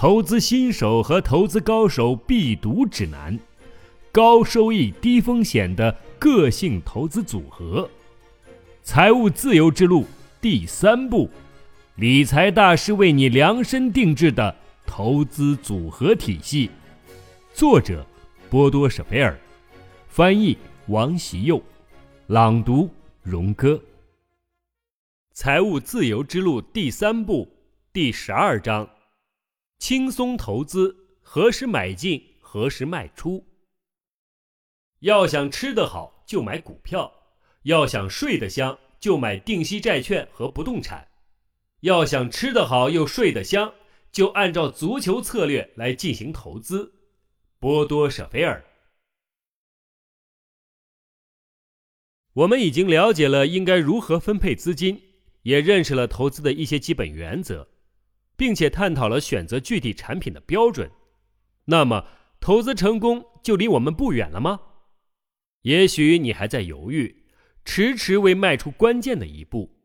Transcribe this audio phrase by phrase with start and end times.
[0.00, 3.38] 投资新手和投资高手必读指南，
[4.10, 7.86] 高收益低风险的个性投资组合，
[8.82, 10.06] 财务自由之路
[10.40, 11.28] 第三步，
[11.96, 16.70] 理财大师为你量身定制的投资组合体系。
[17.52, 18.02] 作者：
[18.48, 19.38] 波多舍菲尔，
[20.08, 20.56] 翻译：
[20.86, 21.62] 王习佑，
[22.28, 22.88] 朗读：
[23.22, 23.78] 荣哥。
[25.34, 27.46] 财务自由之路第三步
[27.92, 28.88] 第十二章。
[29.80, 33.44] 轻松投资，何时买进，何时卖出？
[34.98, 37.10] 要想吃得好，就买股票；
[37.62, 41.08] 要想睡得香，就买定息债券和不动产；
[41.80, 43.72] 要想吃得好又睡得香，
[44.12, 46.92] 就按照足球策略来进行投资。
[47.58, 48.62] 波多舍菲尔。
[52.34, 55.02] 我们已经了解了应该如何分配资金，
[55.42, 57.66] 也认识了投资的一些基本原则。
[58.40, 60.90] 并且探讨了选择具体产品的标准，
[61.66, 62.06] 那么
[62.40, 64.58] 投资成功就离我们不远了吗？
[65.60, 67.26] 也许你还在犹豫，
[67.66, 69.76] 迟迟未迈出关键的一步，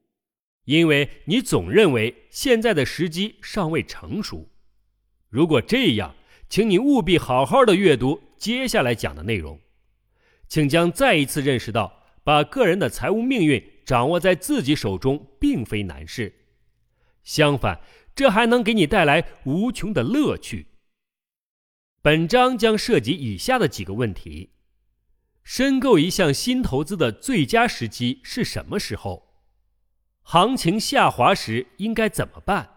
[0.63, 4.49] 因为你总认为现在的时机尚未成熟。
[5.27, 6.15] 如果这样，
[6.47, 9.59] 请你务必好好的阅读接下来讲的内容，
[10.47, 16.33] 请将再一次认识到，把个人的财务命运掌握在自己手中并非难事，
[17.25, 17.81] 相反。
[18.16, 20.67] 这还能给你带来无穷的乐趣。
[22.02, 24.53] 本章将涉及以下的几个问题：
[25.44, 29.33] 申购一项新投资的最佳时机是什么时候？
[30.21, 32.69] 行情下滑时应该怎么办？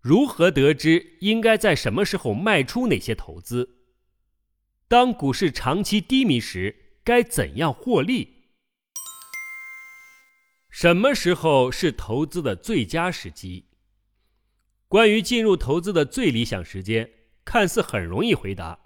[0.00, 3.78] 如何得知应该在什么时候卖出哪些投资？
[4.88, 8.44] 当股市长期低迷时，该怎样获利？
[10.70, 13.66] 什么时候是投资的最佳时机？
[14.92, 17.10] 关于进入投资的最理想时间，
[17.46, 18.78] 看似很容易回答，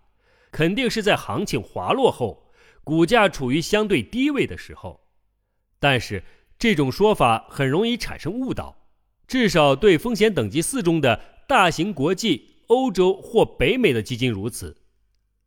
[0.52, 2.52] 肯定是在行情滑落后，
[2.84, 5.00] 股价处于相对低位的时候。
[5.80, 6.22] 但是
[6.60, 8.86] 这种说法很容易产生误导，
[9.26, 14.76] 至少对风险等级四中的大型国际、欧洲或北美的基金如此。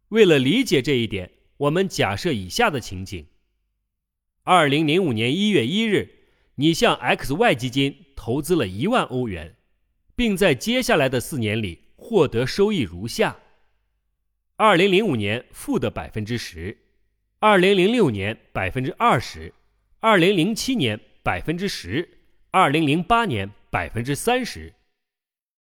[0.10, 3.26] 为了理解这一点，我们假设以下的情景：
[4.44, 6.16] 二零零五年一月一日，
[6.56, 9.56] 你向 XY 基金投资了一万欧元。
[10.20, 13.38] 并在接下来的四年里获得收益如下：
[14.58, 16.78] 二零零五年负的百分之十，
[17.40, 19.54] 二零零六年百分之二十，
[20.02, 22.20] 二零零七年百分之十，
[22.52, 24.74] 二零零八年百分之三十。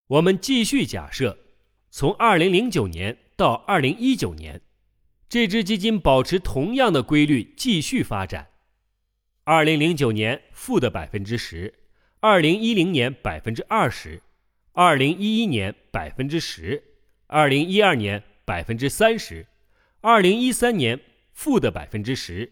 [0.07, 1.37] 我们继续假设，
[1.89, 4.59] 从二零零九年到二零一九年，
[5.29, 8.49] 这支基金保持同样的规律继续发展：
[9.45, 11.73] 二零零九年负的百分之十，
[12.19, 14.21] 二零一零年百分之二十。
[14.81, 16.81] 二零一一年百分之十，
[17.27, 19.45] 二零一二年百分之三十，
[19.99, 20.97] 二零一三年
[21.33, 22.49] 负的百分之十，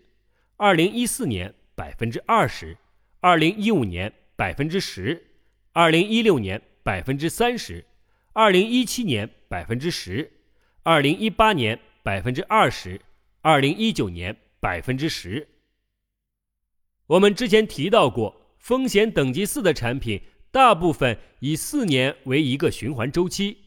[0.57, 2.75] 二零一四年百分之二十，
[3.21, 5.25] 二零一五年百分之十，
[5.71, 7.85] 二零一六年百分之三十，
[8.33, 10.29] 二零一七年百分之十，
[10.83, 12.99] 二零一八年百分之二十，
[13.39, 15.47] 二零一九年百分之十。
[17.05, 20.21] 我们之前提到过，风险等级四的产品。
[20.51, 23.57] 大部分以四年为一个循环周期，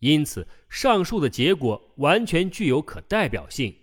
[0.00, 3.74] 因此上述的结果完全具有可代表性。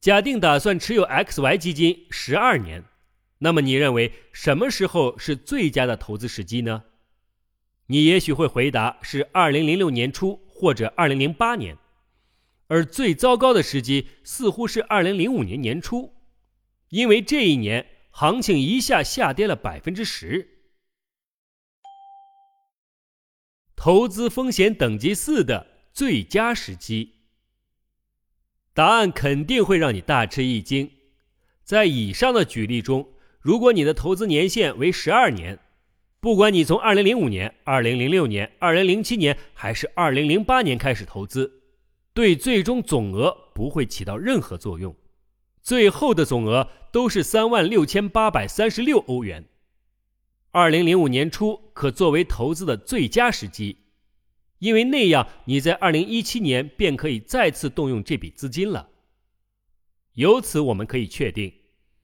[0.00, 2.84] 假定打算持有 XY 基金十二年，
[3.38, 6.84] 那么你认为什么时候是最佳的投资时机呢？
[7.86, 11.76] 你也许会回答是二零零六年初或者二零零八年，
[12.66, 16.14] 而最糟糕的时机似乎是二零零五年年初，
[16.90, 20.57] 因为这一年行情一下下跌了百分之十。
[23.78, 27.20] 投资风险等级四的最佳时机，
[28.74, 30.90] 答案肯定会让你大吃一惊。
[31.62, 33.08] 在以上的举例中，
[33.40, 35.60] 如果你的投资年限为十二年，
[36.18, 41.62] 不管你从二零零五年、二零零六年、二零零七年还是二零零八年开始投资，
[42.12, 44.96] 对最终总额不会起到任何作用，
[45.62, 49.44] 最后的总额都是三万六千八百三十六欧元。
[50.50, 53.76] 二零零五年初可作为投资的最佳时机，
[54.60, 58.88] 因为那样你在二零一七年便可以再次动用这笔资金了。
[60.14, 61.52] 由此我们可以确定，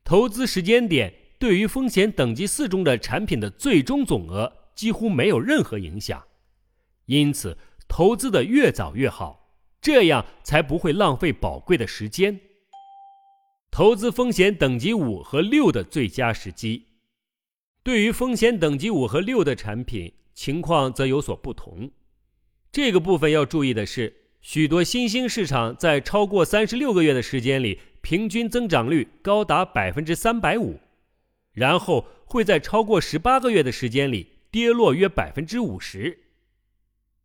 [0.05, 6.23] 投资时间点对于风险等级四中的产品的最终总额几乎没有任何影响。
[7.07, 7.57] 因此，
[7.89, 12.39] 投资的越早越好，这样才不会浪费宝贵的时间。
[13.71, 16.94] 投资风险等级五和六的最佳时机。
[17.85, 21.91] 对于风险等级五和六的产品，情况则有所不同。
[22.73, 30.81] 这个部分要注意的是，许多新兴市场在超过三十六个月的时间里，平均增长率高达百分之三百五，
[31.53, 36.21] 然后会在超过十八个月的时间里跌落约百分之五十。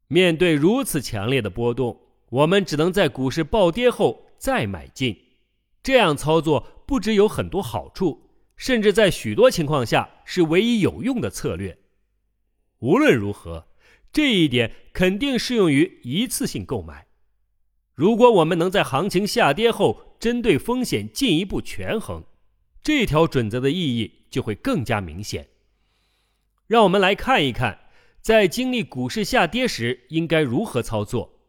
[0.09, 5.17] 面对如此强烈的波动，我们只能在股市暴跌后再买进。
[5.81, 8.28] 这样操作不只有很多好处，
[8.59, 11.77] 甚至在许多情况下是唯一有用的策略。
[12.79, 13.67] 无论如何，
[14.11, 17.07] 这一点肯定适用于一次性购买。
[17.95, 22.25] 如果我们能在行情下跌后针对风险进一步权衡，
[22.83, 25.47] 这条准则的意义就会更加明显。
[26.67, 27.79] 让我们来看一看，
[28.21, 31.39] 在经历股市下跌时应该如何操作。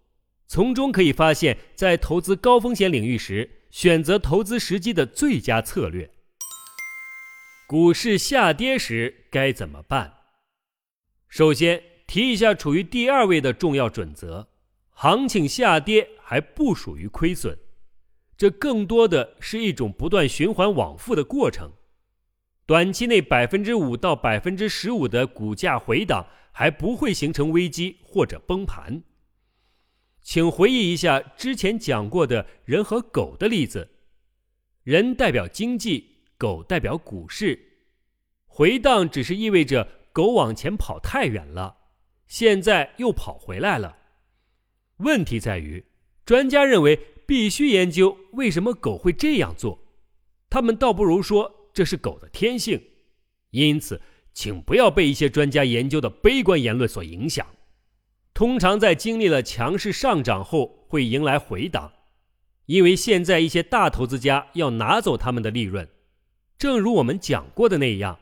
[0.47, 6.11] 从中可以发现，在投资高风险领域时，选择投资时机的最佳策略。
[7.71, 10.13] 股市下跌时该怎么办？
[11.29, 14.49] 首先提一下处于第二位的重要准则：
[14.89, 17.57] 行情下跌还不属于亏损，
[18.37, 21.71] 这更多的是一种不断循环往复的过程。
[22.67, 29.05] 短期内百分之五到百分之十五的股价回档还不会形成危机或者崩盘。
[30.21, 33.89] 请回忆一下之前讲过的人和狗的例子，
[34.83, 37.67] 人代表经济，狗代表股市。
[38.47, 41.77] 回荡只是意味着狗往前跑太远了，
[42.27, 43.99] 现在又跑回来了。
[44.97, 45.85] 问题在于，
[46.25, 49.79] 专家认为必须研究为什么狗会这样做，
[50.49, 52.83] 他们倒不如说这是狗的天性。
[53.51, 54.01] 因此，
[54.33, 57.47] 请不要被一些专家研究的悲观言论所影响。
[58.33, 61.93] 通常在经历了强势上涨后，会迎来回档，
[62.65, 65.87] 因为现在一些大投资家要拿走他们的利润。
[66.61, 68.21] 正如我们讲过的那样，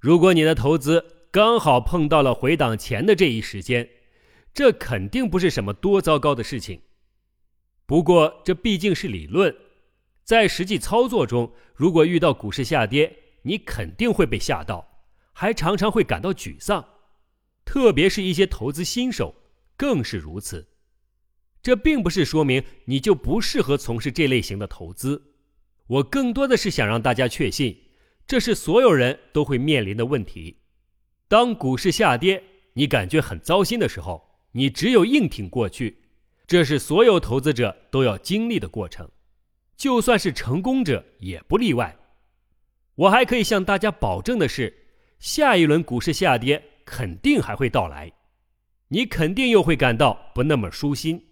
[0.00, 3.86] 如果你的投资刚好碰到了回档前的这一时间，
[4.54, 6.80] 这肯定不是什么多糟糕的事情。
[7.84, 9.54] 不过这毕竟是理论，
[10.22, 15.04] 在实际操作中，如果遇到股市下跌，你肯定会被吓到，
[15.34, 16.82] 还常常会感到沮丧，
[17.66, 19.34] 特别是一些投资新手。
[19.76, 20.66] 更是如此，
[21.60, 25.33] 这并不是说明你就不适合从事这类型的投资。
[25.86, 27.76] 我更多的是想让大家确信，
[28.26, 30.62] 这是所有人都会面临的问题。
[31.28, 32.42] 当股市下跌，
[32.74, 36.04] 你感觉很糟心的时候，你只有硬挺过去，
[36.46, 39.10] 这是所有投资者都要经历的过程，
[39.76, 41.96] 就算是成功者也不例外。
[42.94, 44.72] 我还可以向大家保证的是，
[45.18, 48.12] 下一轮股市下跌肯定还会到来。
[48.88, 51.24] 你肯定又会感到不那么舒心，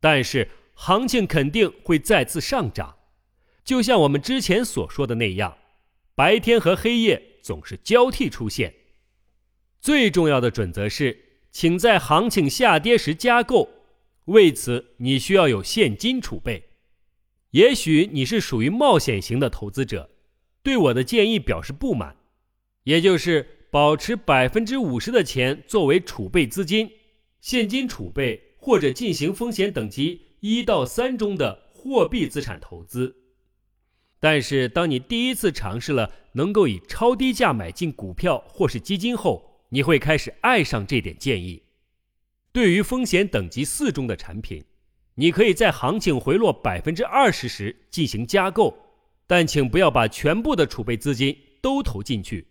[0.00, 2.94] 但是行情肯定会再次上涨，
[3.64, 5.56] 就像我们之前所说的那样，
[6.14, 8.74] 白天和黑夜总是交替出现。
[9.80, 13.68] 最重要的准则是，请在行情下跌时加购，
[14.26, 16.70] 为此你需要有现金储备。
[17.50, 20.10] 也许你是属于冒险型的投资者，
[20.62, 22.16] 对我的建议表示不满，
[22.84, 23.58] 也就是。
[23.72, 26.90] 保持百分之五十的钱作为储备资金、
[27.40, 33.21] 现金储备，或者进行风险等级一到三中的货币资产投资。
[34.22, 41.60] 但是，当你第一次尝试了能够以超低价买进股票或是基金后，你会开始爱上这点建议。
[42.52, 44.64] 对于风险等级四中的产品，
[45.16, 48.72] 你可以在行情回落百分之二十时进行加购，
[49.26, 52.46] 但请不要把全部的储备资金都投进去。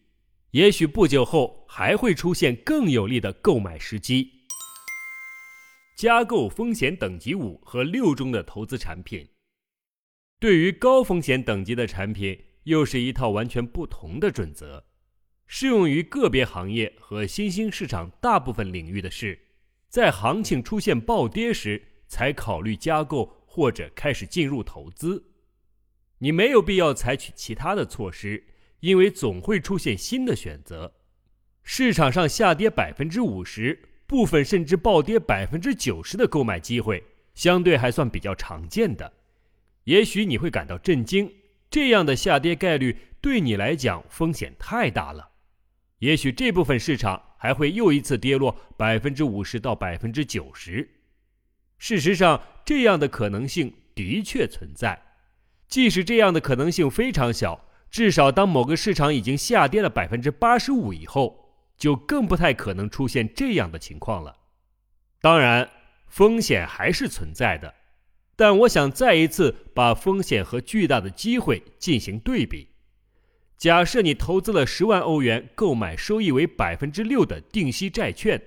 [0.50, 4.30] 也许不久后还会出现更有利的购买时机。
[5.98, 9.26] 加购风险等级五和六中的投资产品，
[10.42, 14.84] 对于高风险等级的产品，又是一套完全不同的准则。
[15.46, 19.40] 适用于个别行业和新兴市场大部分领域的是，
[19.88, 25.24] 在行情出现暴跌时才考虑加购或者开始进入投资。
[26.18, 28.44] 你没有必要采取其他的措施。
[28.80, 30.96] 因为总会出现新的选择，
[31.62, 37.04] 市场上下跌百分之五十，部分甚至暴跌百分之九十的购买机会，
[37.36, 39.14] 相对还算比较常见的。
[39.92, 41.30] 也许你会感到震惊，
[41.70, 45.32] 这样的下跌概率对你来讲风险太大了。
[46.00, 50.90] 也许这部分市场还会又一次跌落百分之五十到百分之九十。
[51.78, 54.98] 事实上，这样的可能性的确存在，
[55.68, 57.66] 即使这样的可能性非常小。
[57.90, 64.38] 至少，当某个市场已经下跌了百分之八十五以后，就更不太可能出现这样的情况了。
[65.20, 65.70] 当然，
[66.08, 67.74] 风险还是存在的，
[68.42, 72.70] 但我想再一次把风险和巨大的机会进行对比。
[73.56, 78.42] 假设你投资了十万欧元购买收益为百分之六的定息债券，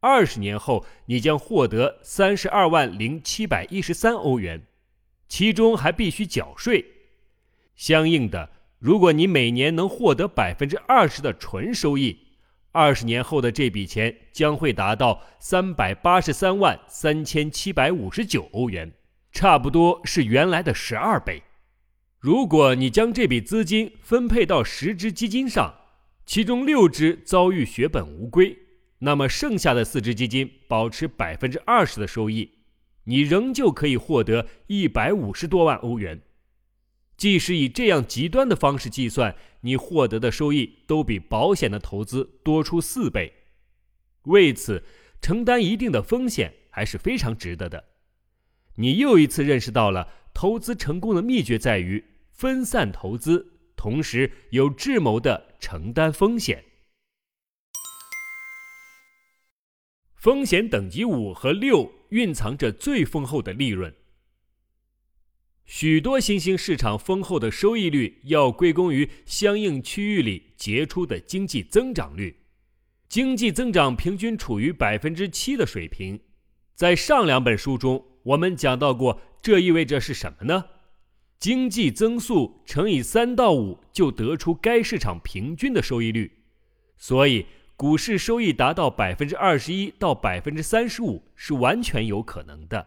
[0.00, 4.66] 二十年后你将获得三十二万零七百一十三欧元，
[5.26, 6.84] 其中还必须缴税。
[7.74, 12.18] 相应的，如果你每年能获得百分之二十的纯收益，
[12.72, 18.92] 二十年后的这笔钱将会达到三百八十三万三千七百五十九欧元，
[19.34, 21.42] 差不多是原来的十二倍。
[22.20, 25.74] 如果你将这笔资金分配到十只基金上，
[26.24, 28.56] 其中六只遭遇血本无归，
[29.00, 32.48] 那么剩下的四只基金保持百分之二十的收益，
[33.04, 36.22] 你仍旧可以获得一百五十多万欧元。
[37.16, 43.32] 即使以这样极端的方式计算，你获得的收益都比保险的投资多出四倍。
[44.22, 44.84] 为此，
[45.20, 47.84] 承担一定的风险还是非常值得的。
[48.76, 56.64] 你又一次认识到了投资成功的秘诀在于分散投资，同时有智谋的承担风险。
[60.14, 63.94] 风险等级五和六蕴藏着最丰厚的利润。
[65.66, 72.36] 许多新兴市场丰厚的收益率要归功于相应区域里杰出的经济增长率，
[73.08, 76.20] 经济增长平均处于百分之七的水平。
[76.74, 80.64] 在上两本书中，我们讲到过，这意味着是什么呢？
[81.38, 86.44] 经济增速乘以三到五就得出该市场平均的收益率。
[86.98, 92.86] 所以，股市收益达到百分之二十一到百分之三十五是完全有可能的。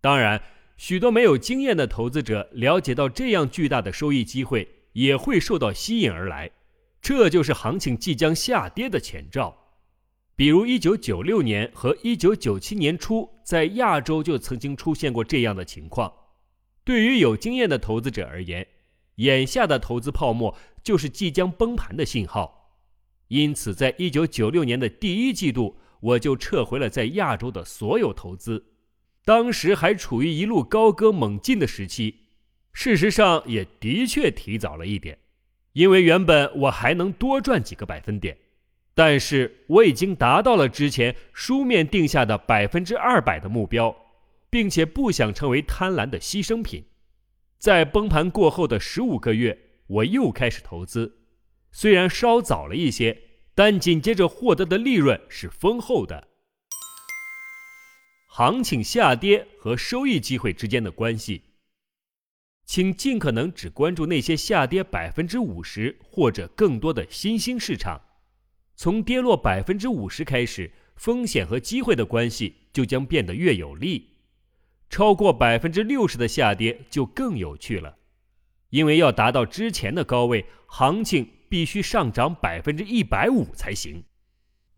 [0.00, 0.42] 当然。
[0.78, 6.50] 许多没有经验的投资者了解到这样巨大的收益机会，也会受到吸引而来，
[7.00, 9.61] 这就是行情即将下跌的前兆。
[10.34, 16.12] 比如1996年和1997年初，在亚洲就曾经出现过这样的情况。
[16.84, 18.66] 对于有经验的投资者而言，
[19.16, 22.80] 眼下的投资泡沫就是即将崩盘的信号。
[23.28, 28.64] 因此，在1996年的第一季度，我就撤回了在亚洲的所有投资。
[29.24, 32.22] 当时还处于一路高歌猛进的时期，
[32.72, 35.16] 事实上也的确提早了一点，
[35.74, 38.36] 因为原本我还能多赚几个百分点，
[38.94, 43.96] 但是我已经达到了之前书面定下的百分之二百的目标，
[44.50, 46.84] 并且不想成为贪婪的牺牲品。
[47.58, 51.20] 在崩盘过后的十五个月，我又开始投资，
[51.70, 53.18] 虽然稍早了一些，
[53.54, 56.28] 但紧接着获得的利润是丰厚的。
[58.28, 61.42] 行情下跌和收益机会之间的关系，
[62.66, 68.00] 请尽可能只关注那些下跌百分之五十或者更多的新兴市场。
[68.74, 74.08] 从跌落百分之五十开始，风险和机会的关系就将变得越有利。
[74.90, 77.96] 超过百分之六十的下跌就更有趣了，
[78.70, 84.04] 因为要达到之前的高位，行情必须上涨百分之一百五才行。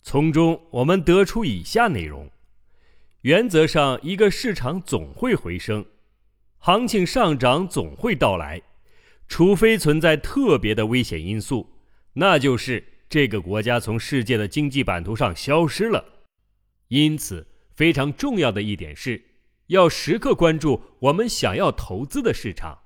[0.03, 2.31] 从中我们得出以下内容。
[3.23, 5.85] 原则上，一个市场总会回升，
[6.59, 8.61] 行情上涨总会到来，
[9.27, 11.71] 除非存在特别的危险因素，
[12.13, 12.85] 那就是
[13.15, 16.05] 这个国家从世界的经济版图上消失了。
[16.89, 19.25] 因此，非常重要的一点是，
[19.69, 22.77] 要时刻关注我们想要投资的市场。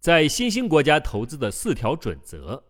[0.00, 2.64] 在新兴国家投资的四条准则：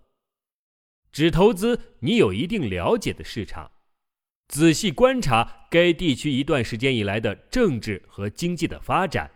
[1.10, 3.70] 只投资你有一定了解的市场。
[4.48, 9.30] 仔细观察该地区一段时间以来的政治和经济的发展，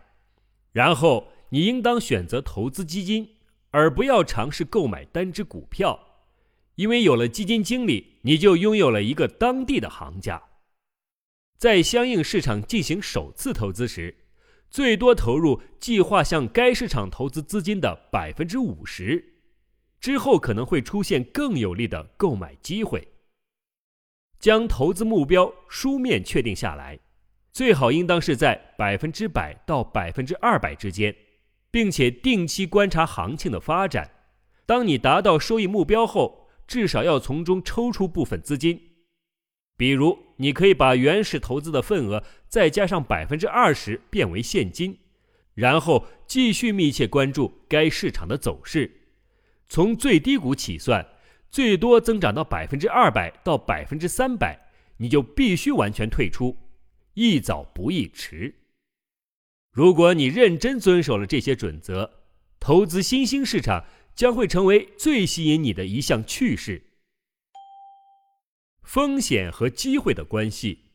[0.71, 3.27] 然后你应当选择投资基金，
[3.71, 5.99] 而不要尝试购买单只股票，
[6.77, 10.41] 因为有了基金经理，你就拥有了一个当地的行家。
[11.57, 14.15] 在相应市场进行首次投资时，
[14.69, 19.39] 最多投入计划向该市场投资资金的百分之五十，
[19.99, 23.07] 之后可能会出现更有利的购买机会。
[24.39, 26.99] 将投资目标书面确定下来，
[27.51, 31.15] 最好应当是在百分之百到百分之二百之间，
[31.71, 34.11] 并且定期观察行情的发展。
[34.67, 36.36] 当你达到收益目标后，
[36.67, 38.79] 至少要从中抽出部分资金，
[39.77, 44.99] 比如你可以把原始投资的份额再加上百分之二十变为现金，
[45.53, 48.91] 然后继续密切关注该市场的走势，
[49.69, 51.07] 从最低谷起算。
[51.49, 56.57] 最多增长到百分之二百到百分之三百，你就必须完全退出，
[57.13, 58.53] 宜早不宜迟。
[59.71, 62.11] 如果你认真遵守了这些准则，
[62.59, 63.85] 投资新兴市场
[64.17, 66.81] 将会成为最吸引你的一项趣事。
[68.81, 70.85] 风险和机会的关系，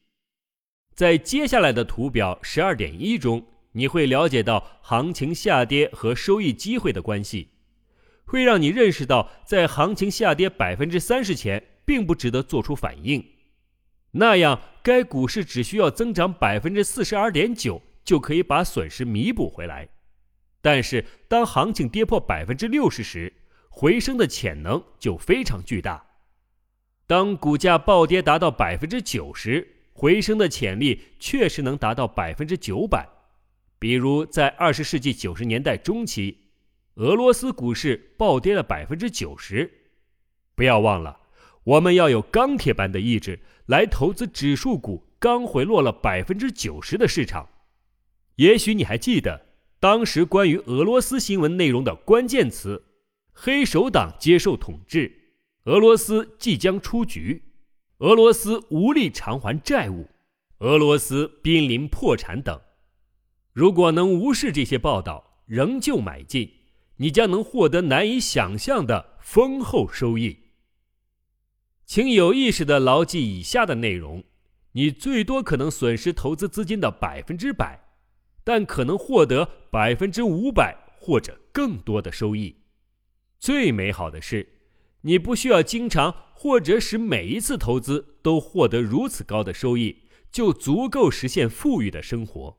[0.92, 7.50] 在接下来的图表十二点一中，你会了解到行情下跌和收益机会的关系。
[8.24, 13.24] 会让你认识到，在行情下跌百分之三十前，并不值得做出反应，
[14.12, 19.90] 那样该股市只需要增长百分之四十二点九就可以把损失弥补回来。
[20.62, 23.30] 但是当行情跌破百分之六十时，
[23.68, 26.02] 回升的潜能就非常巨大。
[27.06, 33.06] 当股价暴跌达到百分之九十，回升的潜力确实能达到百分之九百。
[33.78, 36.38] 比如在二十世纪九十年代中期，
[36.94, 39.68] 俄罗斯股市暴跌了百分之九十。
[40.54, 41.18] 不要忘了，
[41.64, 47.48] 我们要有钢铁般的意志来投资指数股刚回落了百分之九十的市场。
[48.36, 49.46] 也许你还记得
[49.82, 52.84] 当时关于俄罗斯新闻内容的关键词。
[53.32, 55.10] 黑手党接受统治，
[55.64, 57.42] 俄罗斯即将出局，
[57.98, 60.08] 俄罗斯无力偿还债务，
[60.58, 62.60] 俄罗斯濒临破产等。
[63.52, 66.48] 如果能无视这些报道，仍旧买进，
[66.98, 70.38] 你将能获得难以想象的丰厚收益。
[71.84, 74.22] 请有意识地牢记以下的内容：
[74.74, 77.81] 你最多可能损失投资资金的百分之百，
[78.44, 82.56] 但可能获得百分之五百或者更多的收益。
[83.38, 84.48] 最美好的是，
[85.02, 92.58] 你不需要经常或者使每一次投资都获得如此高的收益，就足够实现富裕的生活。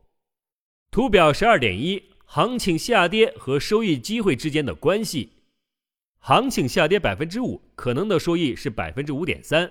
[0.90, 5.32] 图表十二点一，行情下跌和收益机会之间的关系。
[6.18, 9.68] 行情下跌百分之五，可能的收益是百分之五点三；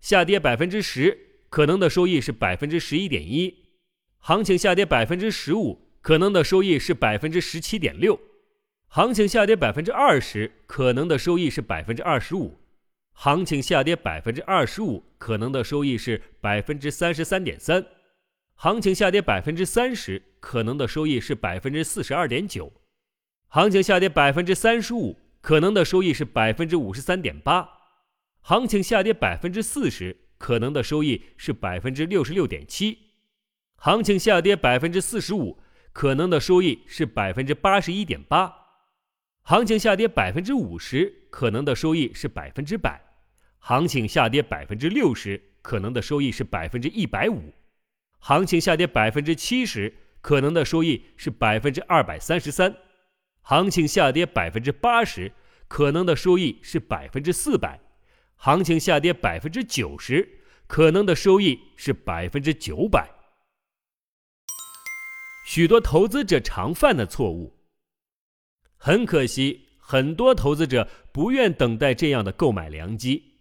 [0.00, 3.61] 下跌百分之十，可能的收益是百分之十一点一；
[4.24, 8.20] 行情下跌百分之十五，可能的收益是百分之十七点六。
[8.86, 12.60] 行情下跌百分之二十，可能的收益是百分之二十五；
[13.14, 17.82] 行情下跌百分之二十五，可能的收益是百分之三十三点三；
[18.54, 22.70] 行情下跌百分之三十，可能的收益是百分之四十二点九；
[23.48, 27.66] 行情下跌百分之三十五，可能的收益是百分之五十三点八；
[28.42, 33.01] 行情下跌百分之四十，可能的收益是百分之六十六点七；
[33.84, 35.58] 行情下跌百分之四十五，
[35.92, 38.54] 可能的收益是百分之八十一点八。
[39.42, 42.92] 行情下跌百分之五十，可能的收益是百分之百；
[43.58, 47.52] 行情下跌百分之六十，可能的收益是百分之一百五；
[48.20, 52.70] 行情下跌百分之七十，可能的收益是百分之二百三十三；
[53.40, 55.32] 行情下跌百分之八十，
[55.66, 57.80] 可能的收益是百分之四百；
[58.36, 63.10] 行情下跌百分之九十，可能的收益是百分之九百。
[65.44, 67.58] 许多投资者常犯的错误。
[68.76, 73.34] 很可惜，很多投资者不愿等待这样的购买良机，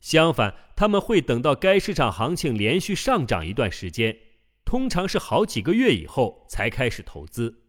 [0.00, 4.16] 相反，他们会等到该市场行情连续上涨一段时间，
[4.64, 7.62] 通常是好几个月以后才开始投资。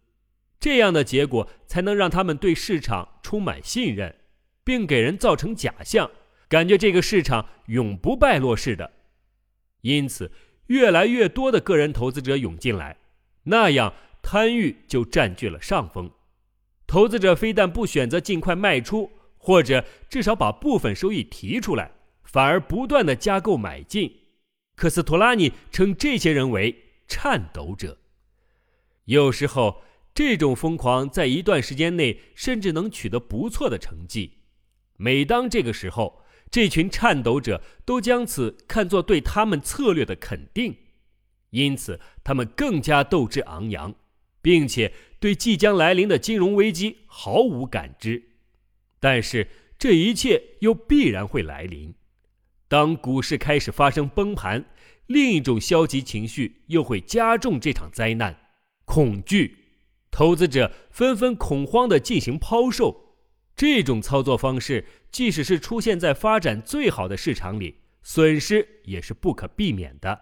[0.59, 4.15] 这样的结果才能让他们对市场充满信任，
[4.63, 6.09] 并给人造成假象，
[6.47, 8.91] 感觉这个市场永不败落似的。
[9.81, 10.31] 因此，
[10.67, 12.97] 越来越多的个人投资者涌进来，
[13.45, 16.11] 那样贪欲就占据了上风。
[16.85, 21.91] 投资者非但不选择尽快卖出，或者至少把部分收益提出来，
[22.23, 24.13] 反而不断的加购买进。
[24.75, 26.75] 科斯托拉尼称这些人为
[27.07, 27.97] 颤抖者。
[29.05, 34.39] 有时候，这种疯狂在一段时间内甚至能取得不错的成绩。
[34.97, 40.75] 每当这个时候，这群颤抖者都将此看作对他们策略的肯定，
[41.55, 43.95] 因此他们更加斗志昂扬，
[44.41, 44.93] 并且。
[45.17, 48.21] 对即将来临的金融危机毫无感知，
[48.99, 49.47] 但是
[49.79, 51.95] 这一切又必然会来临。
[52.67, 54.65] 当股市开始发生崩盘，
[55.07, 58.37] 另一种消极情绪又会加重这场灾难——
[58.85, 59.55] 恐惧。
[60.11, 63.15] 投资者纷纷恐慌地进行抛售。
[63.55, 70.21] 这种操作方式，即使是出现在发展最好的市场里，损失也是不可避免的。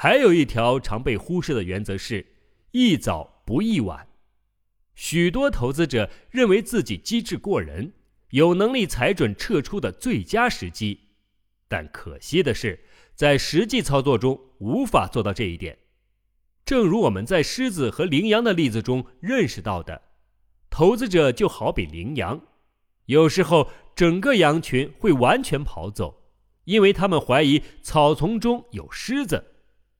[0.00, 2.24] 还有一条常被忽视的原则是：
[2.70, 3.42] 宜早。
[3.44, 4.06] 不易晚，
[4.94, 7.94] 许多投资者认为自己机智过人，
[8.30, 11.00] 有能力踩准撤出的最佳时机，
[11.66, 12.78] 但可惜的是，
[13.16, 15.76] 在实际操作中无法做到这一点。
[16.64, 20.00] 正如我们在狮子和羚羊的例子中认识到的，
[20.70, 22.40] 投资者就好比羚羊，
[23.06, 26.22] 有时候整个羊群会完全跑走，
[26.66, 29.54] 因为他们怀疑草丛中有狮子。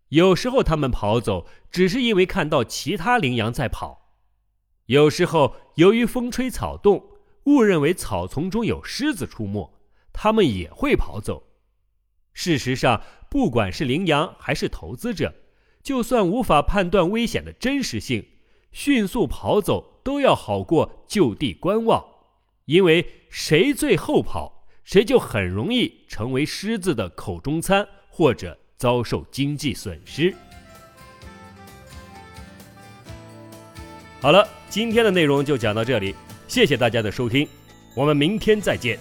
[0.08, 4.14] 有时候他们跑走，只是因为看到其他羚羊在跑；
[4.86, 7.10] 有时候由于风吹草动，
[7.44, 9.70] 误认为草丛中有狮子出没，
[10.12, 11.44] 他们也会跑走。
[12.32, 15.34] 事实上，不管是羚羊还是投资者，
[15.82, 18.26] 就算无法判断危险的真实性，
[18.72, 22.04] 迅速跑走都要好过就地观望，
[22.64, 27.88] 因为谁最后跑，谁就很容易成为狮子的口中餐。
[28.10, 30.34] 或者遭受经济损失。
[34.20, 36.14] 好了，今天的内容就讲到这里，
[36.46, 37.46] 谢谢大家的收听，
[37.94, 38.98] 我们明天再见。